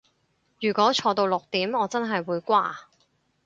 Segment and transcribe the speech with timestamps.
[0.59, 2.89] 如果坐到六點我真係會瓜